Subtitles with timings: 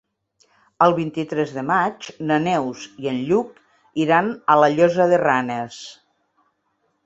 [0.85, 3.53] El vint-i-tres de maig na Neus i en Lluc
[4.07, 5.81] iran a la Llosa de Ranes.